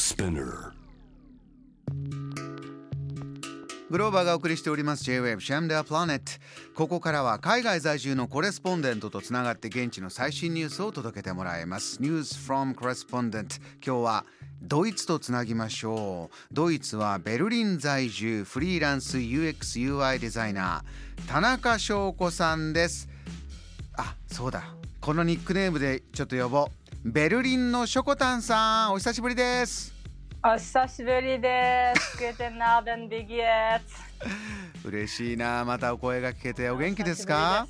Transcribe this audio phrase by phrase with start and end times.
[0.00, 0.72] Spinner.
[3.90, 6.24] グローバーがお送りしております J-Wave シャムデアプラネット。
[6.74, 12.00] ここからは海外在住のコレスポンデントとつながって現地の最新ニュースを届けてもらいます。
[12.00, 14.24] News from Correspondent 今日は
[14.62, 16.54] ドイツとつなぎましょう。
[16.54, 21.28] ドイツはベルリン在住フリーランス UXUI デザイナー。
[21.28, 23.06] 田中翔子さんです。
[23.98, 24.74] あそうだ。
[25.02, 26.79] このニックネームでちょっと呼ぼう。
[27.02, 29.94] ベルリンのショコタンさんお久しぶりです。
[30.44, 32.18] お久しぶりです。
[34.86, 37.66] 嬉しいなまたお声が聞けてお元気ですか？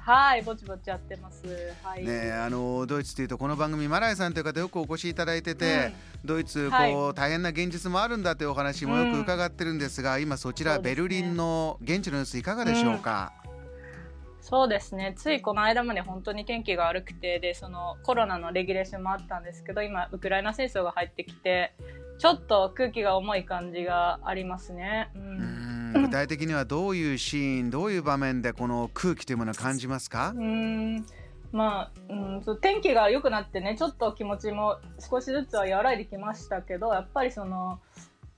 [0.00, 1.42] はい、ぼちぼちやってます。
[1.82, 2.06] はい。
[2.06, 5.92] ねえあのドイツというとこの番組マライさんという方よくお越しいただいてて、
[6.24, 13.34] ドイツこう、はい大変な現実もあるんだというお話もよく伺ってるんですが、今そちらベルリンの現地の様子いかがでしょうか、
[14.40, 15.14] そうですね。
[15.16, 21.74] ついこの間まで本当に天気が悪くて、で、そのコロナのレギュレーションもあったんですけど、今、ウクライナ戦争が入ってきて、
[22.18, 25.10] ちょっと空気が重い感じがありますね。
[25.14, 25.18] う。
[25.18, 25.38] うん
[25.92, 30.34] ん具体的にはどういうシーンどういう場面でこの空気というものを感じますか？
[30.36, 31.06] う、ん
[31.50, 37.80] まあ、うん、そう天気が良くなってねちょっと気持ちも少しずつは和らいできましたけどやっぱりその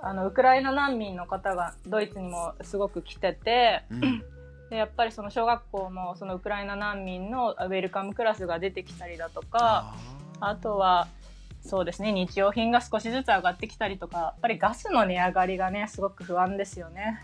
[0.00, 4.24] あのウクライナ難民の方がドイツにもすごく来ててうん
[4.72, 9.94] でやっぱりその小学校もそのウクライナ難民のウェルカムクラスが出てきたりだとか
[10.40, 11.08] ああとは
[11.60, 17.22] そうですね日用品が少しずつ上がってきたりとかやっぱりガスの値上がりがねすごく不安ですよね。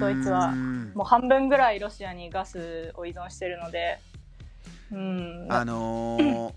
[0.00, 0.52] ドイツは
[0.94, 3.98] もう半分ぐらいロシアにガスを依存してるので。
[4.92, 6.52] うん、あのー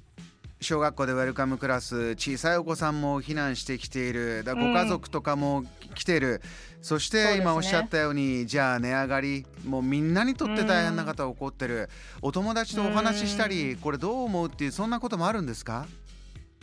[0.61, 4.44] 小学校でウェルカムクラス小さいお子さんも避難してきている。
[4.44, 6.42] だご家族とかも来ている、
[6.81, 7.36] そしそうですね。
[7.38, 11.89] て今おっしゃったようにじゃあ値上がりもうみんなにとって大変な方起こってる、
[12.22, 15.86] お友達とお話ししたり、これどう思うっていうそんなこともあるんですか？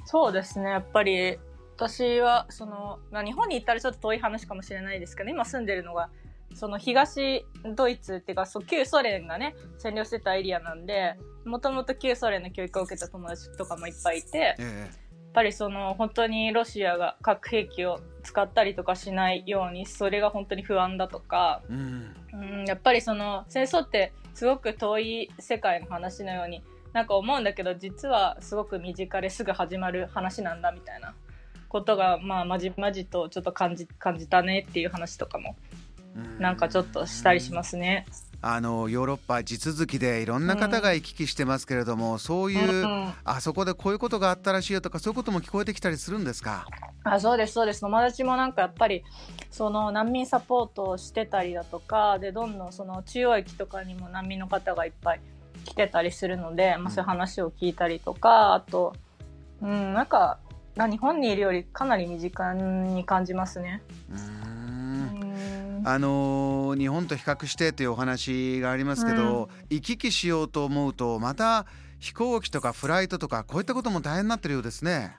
[0.05, 0.70] そうですね。
[0.70, 1.39] やっぱり
[1.77, 6.11] 私はその、まあ、日本に行ったらちょっと遠い話かもしれないですけど今住んでるのが
[6.55, 7.45] その東
[7.77, 14.91] ドイツっていうかそう旧ソ連がね占領してたエリアなんでもともと旧ソ連の教育を受けた友達とかもいっぱいいてやっえ
[15.33, 22.14] ぱりその本当にロシアが核兵器を使ったりとかしないようにそれが本当に不安だとか、えうん。
[22.33, 26.62] うん、やっぱりその戦争ってすごく遠い世界の話のように
[26.92, 31.14] なんか思うんだけど実はすごく身近ですぐ始まる話なんだみたいな
[31.68, 35.57] ことがまあまじまじとちょっと感じ感じたねっていう話とかも
[36.39, 38.06] なんかちょっとしたりしますね。
[38.45, 46.67] あのヨーロッパ地続きでいろんな方が行き来してますけれども、そういう、うんあそこでこういうことがあったらしいよとかそういうことも聞こえてきたりするんですか？
[47.05, 47.83] あそうですそうです。
[47.83, 49.05] 友達もなんかやっぱり
[49.52, 55.20] その難民サポートをしてたりだとかでどんどんその中央駅とかにも難民の方がいっぱい
[55.64, 58.92] 来てたりするので、まあ、そういう話を聞いたりとかあと
[59.62, 60.40] うんなんか
[60.74, 63.83] な日本にいるよりかなり身近に感じますね。
[64.11, 64.32] うん
[65.85, 71.67] あのー日本と比較してというお話がありますけど、行き来しようと思うとまた
[71.98, 75.17] 飛行機とかフライトとかこういったことも大変になってるようですね。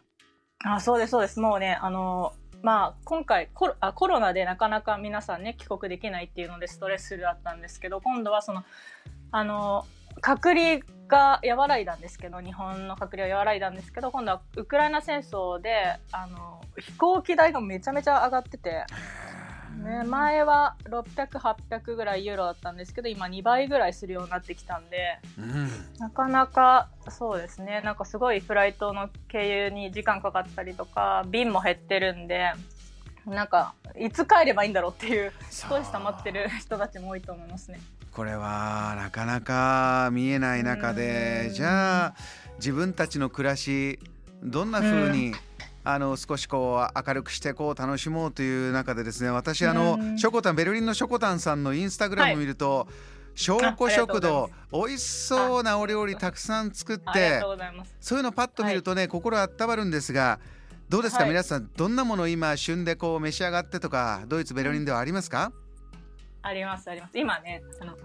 [0.66, 1.40] あそうですそうです。
[1.40, 8.64] もうねあのまあ今回コロあコロナでなかなか皆さんね帰国できないっていうのでストレスだったんですけど今度はその
[9.32, 9.86] あの
[10.22, 18.86] 隔離が和らいだんですけど日本の隔離は和らいだんですけど今度はウクライナ戦争であの飛行機代がめちゃめちゃ上がってて、
[19.84, 25.70] ね、前は600800ぐらいユーロだったんですけど今2倍ぐらいするようになってきたんでうん。
[26.00, 27.82] なかなかそうですね。
[27.84, 32.54] なんかすごいフライトの経由に時間かかったりとか便も減ってるんで
[33.26, 37.80] なんかいつ帰ればいいんだろうっていうストレス溜まってる人たちも多いと思いますね。
[38.12, 41.54] これはなかなか見えない中でうん。
[41.54, 42.16] じゃあ
[42.58, 44.00] 自分たちの暮らし
[44.44, 45.34] どんな風に、
[45.86, 50.18] あの少しこう明るくしてこう楽しもうという中でですね私あのうん。
[50.18, 52.88] ショコタンベルリンのショコタンさんのインスタグラム見ると、
[53.36, 57.96] 証拠食堂美味しそうなお料理たくさん作ってありがとうございます。
[58.00, 60.40] そういうのパッと見るとね、心温まるんですが
[60.88, 61.30] どうですか、はい。
[61.30, 65.52] 皆さんどんなもの今旬でこう召し上がってとかドイツベルリンではありますか、
[66.44, 67.18] ありますあります。
[67.18, 67.98] 今ねあの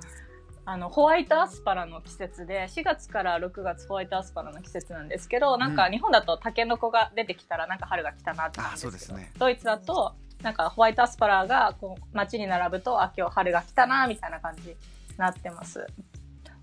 [0.71, 9.33] あのホワイトアスパラの季節で4月から6月ホワイトアスパラの季節なんですけどなんか日本だとタケノコが出てきたらなんか春が来たなって感じですけどあそうですね。
[9.39, 10.13] ドイツだと
[10.43, 14.77] なんかホワイトアスパラがこう街に並ぶとあ今日春が来たなみたいな感じに
[15.17, 15.87] なってます。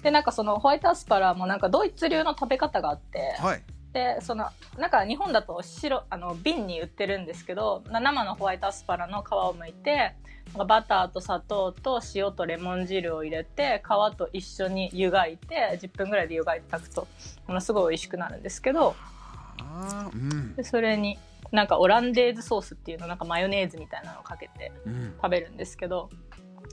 [0.03, 3.63] でなんかそのホワイトアスパラもなんかドイツ流の食べ方があって、はい
[3.95, 10.15] でそのなんか日本だと白あの瓶に売ってるんですけど生のホワイトアスパラの皮を剥いて
[10.67, 17.07] バターと砂糖と塩とレモン汁を入れて皮と一緒に湯がいて10分ぐらいで湯がいて炊くと
[17.47, 18.97] ものすごい美味しくなるんですけど
[20.13, 20.55] うん。
[20.57, 21.17] でそれに
[21.53, 25.13] なんかオランデーズソースっていうのなんかマヨネーズみたいなのをかけてうん。
[25.15, 26.09] 食べるんですけど、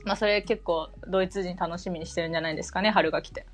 [0.03, 3.45] まあ、それ結構ドイツ人楽しみにしてるんじゃないですかね春が来て。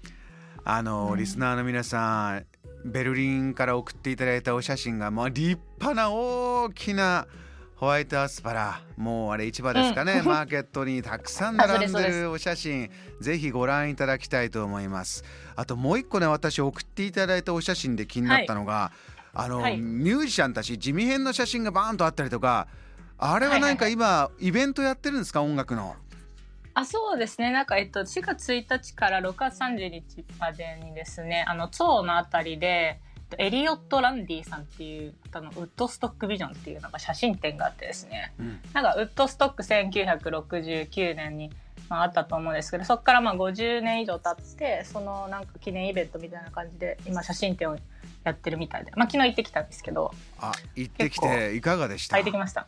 [0.64, 1.20] あの、うん。
[1.20, 2.46] リスナーの皆さん
[2.86, 7.28] ベルリンから送っていただいたお写真がもう立派な大きな
[7.76, 8.82] ホワイトアスパラ。
[8.98, 10.26] もうあれ市場ですかね、うん。
[10.26, 12.90] マーケットにたくさん並んでるお写真。
[13.22, 15.24] ぜひご覧いただきたいと思います。
[15.56, 18.92] あともう一個ね私送っていただいたお写真で気になったのが、
[19.34, 19.78] あの、はい。
[19.80, 22.68] ミュージシャンたち地味編の写真がバーンとあったりとか
[23.18, 25.42] あれは何か今、イベントやってるんですか？
[25.42, 25.96] 音楽の
[26.80, 27.52] あそうですね。
[27.52, 33.00] なんか、えっと、4月1日から6月30日までにですねあの蝶のあたりで
[33.38, 38.34] エリオット・ランディさんっていう方のウッドストックビジョンっていうなんか写真展があってですね。
[38.40, 38.60] うん。
[38.74, 41.52] なんかウッドストック1969年に、
[41.90, 47.78] まあ、あったと思うんですけどそこからまあ50年以上経ってそのなんか記念イベントみたいな感じで今写真展を
[48.24, 50.12] やってるみたいで、まあ、昨日行ってきたんですけど。
[50.40, 52.16] あ行ってき結ていかがでした？
[52.16, 52.68] 入ってきました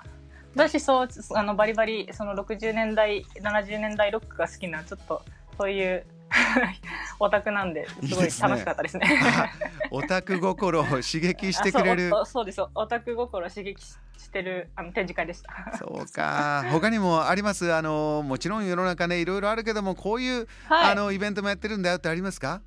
[0.56, 5.22] 私そうあのバリバリその60年代70年代ロックが好きなちょっと
[5.58, 6.06] そういう
[7.20, 9.20] オタクなんですごい楽しかったですね。
[9.22, 9.50] あ
[9.92, 12.12] オタク心を刺激してくれる。
[12.18, 12.62] あそうです。
[12.74, 15.78] オタク心を刺激ししてるあの展示会でした。
[15.78, 16.64] そうか。
[16.72, 17.74] 他にもあります。
[17.74, 20.92] あのもちろん世の中ねいろいろあるけどもこういう、はい。
[20.92, 22.62] あのイベントもやってるんだよってありますか？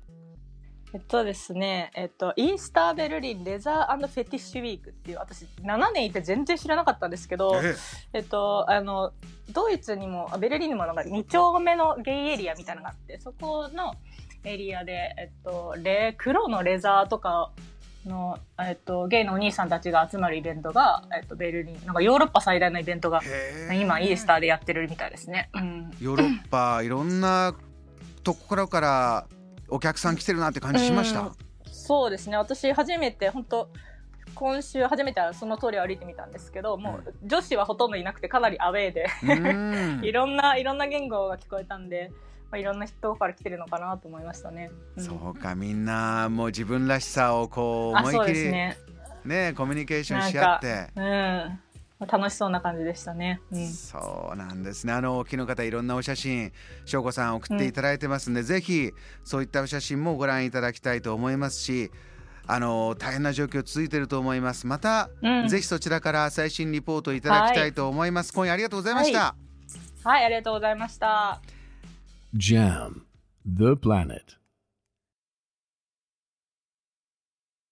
[0.95, 7.75] えっとですね、えっと、イースターベルリンレザーフェティッシュウィークっていう私7年いて全然知らなかったんですけど、え
[8.13, 8.19] え。
[8.19, 9.11] っと、あの
[9.51, 13.95] ドイツにもあベルリンにもなんか2丁目のゲイエリアみたいなのがあってそこの
[14.45, 17.51] エリアで、えっと、レ黒のレザーとか
[18.05, 23.19] の、えっと、ゲイのお兄さんたちが集まるイベントが、えっと、ベルリンなんかヨーロッパ最大のイベントが
[23.73, 25.49] 今イースターでやってるみたいですね。
[25.55, 25.91] うん。
[25.99, 27.53] ヨーロッパいろんな
[28.23, 29.27] ところから
[29.67, 31.21] お客さん来てるなって感じしました？
[31.21, 31.31] うん。
[31.65, 32.37] そうですね。
[32.37, 33.69] 私初めて本当
[34.33, 39.07] 今週初めてその通りを歩いてみたんですけどもう女子はほとんどいなくてかなりアウェーで。
[39.23, 40.01] うん。
[40.05, 42.11] いろんないろんな言語が聞こえたんで、
[42.51, 44.71] まあ、いろんな人から来てるのかなと思いましたね。
[44.97, 45.03] うん。
[45.03, 48.77] そうかみんなもう自分らしさをこう思い切りね。
[49.23, 50.87] ねコミュニケーションし合って。
[50.95, 51.59] うん。
[51.99, 53.41] 楽しそうな感じでしたね。
[53.51, 53.67] うん。
[53.67, 54.93] そうなんですね。
[54.93, 56.51] あの沖の方いろんなお写真、
[56.85, 58.91] 翔子さん送っていただいてますんで、ぜひ
[59.23, 61.91] そういったお写真もご覧いただきたいと思いますし、
[62.47, 64.67] あの大変な状況続いていると思います。
[64.67, 68.33] また、うんぜひそちらから最新リポートいただきたいと思います。
[68.33, 69.35] 今夜ありがとうございました。
[70.03, 71.41] はい、ありがとうございました。
[72.35, 73.03] Jam,
[73.45, 74.44] the planet.